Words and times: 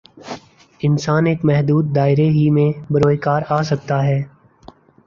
انسان 0.81 1.25
ایک 1.27 1.45
محدود 1.45 1.95
دائرے 1.95 2.27
ہی 2.29 2.49
میں 2.49 2.71
بروئے 2.93 3.17
کار 3.17 3.41
آ 3.49 3.61
سکتا 3.63 4.03
ہے۔ 4.05 4.21